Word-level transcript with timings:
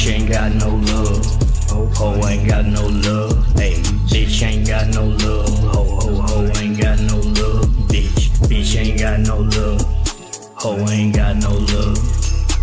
Bitch 0.00 0.12
ain't 0.14 0.32
got 0.32 0.54
no 0.54 0.76
love. 0.76 1.26
Ho 1.68 1.84
ho 1.94 2.26
ain't 2.26 2.48
got 2.48 2.64
no 2.64 2.86
love. 2.86 3.36
Hey, 3.52 3.74
bitch 4.08 4.42
ain't 4.42 4.66
got 4.66 4.88
no 4.88 5.04
love. 5.04 5.58
Ho 5.74 5.84
ho 5.84 6.14
ho 6.22 6.52
ain't 6.58 6.80
got 6.80 6.98
no 7.00 7.16
love. 7.18 7.66
Bitch, 7.90 8.30
bitch 8.48 8.80
ain't 8.80 8.98
got 8.98 9.20
no 9.20 9.40
love. 9.40 9.82
Ho 10.54 10.78
ain't 10.88 11.14
got 11.14 11.36
no 11.36 11.50
love. 11.50 11.98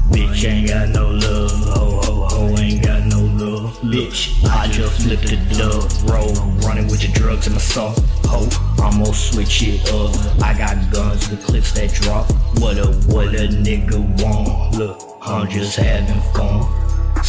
Bitch 0.10 0.50
ain't 0.50 0.68
got 0.68 0.90
no 0.90 1.12
love. 1.12 1.52
Ho 1.76 2.02
ho 2.02 2.28
ho 2.28 2.58
ain't 2.58 2.84
got 2.84 3.06
no 3.06 3.20
love. 3.20 3.78
Bitch, 3.84 4.44
I 4.44 4.68
just 4.70 5.04
flipped 5.04 5.28
the 5.28 5.38
dub. 5.60 6.10
Roll, 6.10 6.34
running 6.66 6.88
with 6.88 7.02
the 7.02 7.12
drugs 7.14 7.46
in 7.46 7.54
my 7.54 7.60
soul. 7.60 7.94
Ho, 8.34 8.50
I'm 8.84 9.04
gonna 9.04 9.14
switch 9.14 9.62
it 9.62 9.88
up. 9.92 10.42
I 10.42 10.58
got 10.58 10.92
guns 10.92 11.30
with 11.30 11.46
clips 11.46 11.72
that 11.74 11.94
drop. 11.94 12.32
What 12.58 12.80
a 12.80 12.88
what 13.14 13.28
a 13.28 13.48
nigga 13.48 14.00
want. 14.24 14.76
Look, 14.76 15.00
I'm 15.22 15.48
just 15.48 15.76
having 15.76 16.20
fun. 16.34 16.87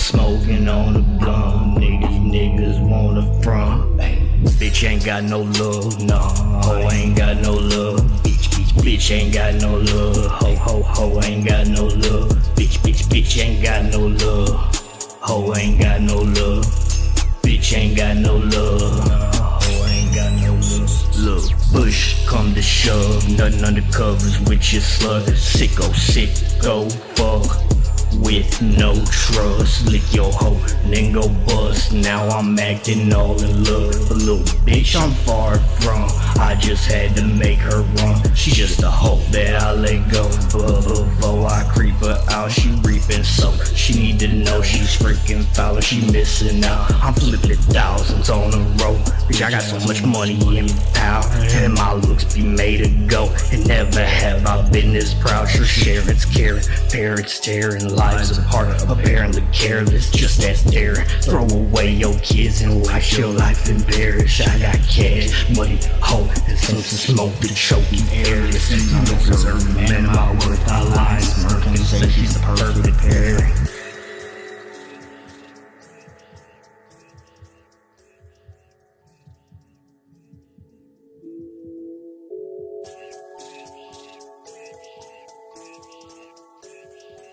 Smoking 0.08 0.66
on 0.70 0.94
the 0.94 1.00
blunt, 1.00 1.76
niggas, 1.76 2.18
niggas 2.32 2.80
wanna 2.80 3.42
front. 3.42 3.98
Bitch 4.56 4.88
ain't 4.88 5.04
got 5.04 5.22
no 5.24 5.40
love, 5.40 6.02
nah. 6.02 6.30
Ho 6.62 6.88
ain't 6.90 7.14
got 7.14 7.36
no 7.42 7.52
love. 7.52 8.00
Bitch, 8.24 8.48
bitch, 8.48 8.72
bitch 8.82 9.10
ain't 9.14 9.34
got 9.34 9.56
no 9.56 9.76
love. 9.76 10.30
Ho, 10.30 10.56
ho, 10.56 10.82
ho 10.82 11.20
ain't 11.24 11.46
got 11.46 11.66
no 11.66 11.84
love. 11.84 12.30
Bitch, 12.56 12.78
bitch, 12.78 13.04
bitch 13.12 13.38
ain't 13.38 13.62
got 13.62 13.84
no 13.92 14.06
love. 14.06 14.48
Ho 15.20 15.54
ain't 15.54 15.78
got 15.78 16.00
no 16.00 16.16
love. 16.16 16.64
Bitch 17.42 17.76
ain't 17.76 17.94
got 17.94 18.16
no 18.16 18.38
love. 18.38 19.10
Ho 19.62 19.86
ain't 19.88 20.14
got 20.14 20.32
no 20.40 20.54
love. 20.54 21.18
Look, 21.18 21.52
push 21.70 22.26
come 22.26 22.54
to 22.54 22.62
shove, 22.62 23.28
nothing 23.36 23.62
under 23.62 23.82
covers 23.92 24.40
with 24.48 24.72
your 24.72 24.80
slut. 24.80 25.28
Sicko, 25.36 25.84
sicko, 25.92 26.90
fuck 27.14 27.77
with 28.20 28.60
no 28.62 28.94
trust. 29.06 29.86
Lick 29.86 30.14
your 30.14 30.32
hoe 30.32 30.58
then 30.90 31.12
go 31.12 31.28
bust. 31.46 31.92
Now 31.92 32.28
I'm 32.28 32.58
acting 32.58 33.12
all 33.12 33.40
in 33.42 33.64
love. 33.64 34.10
A 34.10 34.14
little 34.14 34.44
bitch 34.64 35.00
I'm 35.00 35.12
far 35.24 35.58
from. 35.80 36.08
I 36.40 36.56
just 36.58 36.90
had 36.90 37.14
to 37.16 37.24
make 37.24 37.58
her 37.58 37.82
run. 37.82 38.34
She 38.34 38.50
just 38.50 38.82
a 38.82 38.90
hoe 38.90 39.22
that 39.32 39.60
I 39.62 39.72
let 39.72 40.10
go. 40.10 40.24
But 40.52 40.82
before 40.82 41.46
I 41.46 41.68
creep 41.74 41.94
her 41.96 42.22
out, 42.30 42.50
she 42.50 42.70
reaping 42.82 43.24
so 43.24 43.52
she 43.74 43.94
need 43.94 44.20
to 44.20 44.28
know 44.28 44.62
she's 44.62 44.96
freaking 44.96 45.44
She 45.80 46.00
missing 46.12 46.62
out. 46.64 46.92
I'm 47.02 47.14
flipping 47.14 47.56
thousands 47.56 48.28
on 48.28 48.50
the 48.50 48.58
road. 48.84 48.98
Bitch, 49.28 49.42
I 49.42 49.50
got 49.50 49.62
so 49.62 49.78
much 49.86 50.04
money 50.04 50.34
in 50.58 50.68
power. 50.92 51.24
And 51.52 51.74
my 51.74 51.94
looks 51.94 52.24
be 52.34 52.42
made 52.42 52.84
to 52.84 53.06
go. 53.06 53.30
And 53.52 53.66
never 53.66 54.04
have 54.04 54.44
I 54.44 54.68
been 54.70 54.92
this 54.92 55.14
proud. 55.14 55.48
Sure, 55.48 55.64
Sharon's 55.64 56.24
caring, 56.24 56.64
parents 56.90 57.40
tearing 57.40 57.94
lives 57.94 58.36
apart. 58.36 58.82
Apparently 58.88 59.42
careless, 59.52 60.10
just 60.10 60.42
as 60.44 60.62
daring. 60.64 61.06
Throw 61.22 61.46
away 61.46 61.92
your 61.92 62.18
kids 62.18 62.60
and 62.60 62.84
watch 62.84 63.16
your 63.16 63.28
life 63.28 63.68
embarrassed. 63.68 64.46
I 64.46 64.58
got 64.58 64.76
cash, 64.88 65.48
money, 65.56 65.78
hope, 66.02 66.28
and 66.48 66.58
some 66.58 66.78
smoke 66.78 67.34
to 67.40 67.54
choke 67.54 67.84
you 67.90 68.04
airless. 68.12 68.70
You 68.70 69.04
don't 69.06 69.24
deserve 69.24 69.66
a 69.70 69.72
man 69.74 70.06
my 70.06 70.32
worth. 70.32 70.68
I 70.68 70.82